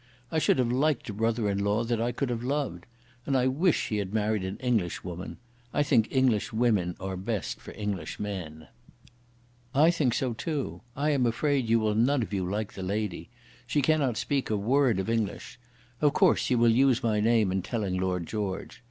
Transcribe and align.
I 0.31 0.39
should 0.39 0.57
have 0.57 0.71
liked 0.71 1.09
a 1.09 1.13
brother 1.13 1.47
in 1.47 1.59
law 1.63 1.83
that 1.83 2.01
I 2.01 2.11
could 2.11 2.31
have 2.31 2.41
loved. 2.43 2.87
And 3.27 3.37
I 3.37 3.45
wish 3.45 3.89
he 3.89 3.97
had 3.97 4.15
married 4.15 4.43
an 4.43 4.57
English 4.57 5.03
woman. 5.03 5.37
I 5.75 5.83
think 5.83 6.07
English 6.09 6.51
women 6.51 6.95
are 6.99 7.15
best 7.15 7.61
for 7.61 7.69
English 7.73 8.19
men." 8.19 8.67
"I 9.75 9.91
think 9.91 10.15
so 10.15 10.33
too. 10.33 10.81
I 10.95 11.11
am 11.11 11.27
afraid 11.27 11.69
you 11.69 11.79
will 11.79 11.93
none 11.93 12.23
of 12.23 12.33
you 12.33 12.43
like 12.49 12.73
the 12.73 12.81
lady. 12.81 13.29
She 13.67 13.83
cannot 13.83 14.17
speak 14.17 14.49
a 14.49 14.57
word 14.57 14.97
of 14.99 15.07
English. 15.07 15.59
Of 16.01 16.13
course 16.13 16.49
you 16.49 16.57
will 16.57 16.71
use 16.71 17.03
my 17.03 17.19
name 17.19 17.51
in 17.51 17.61
telling 17.61 17.99
Lord 17.99 18.25
George. 18.25 18.79